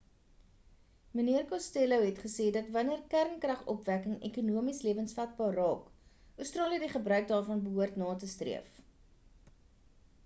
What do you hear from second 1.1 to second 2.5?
mnr costello het gesê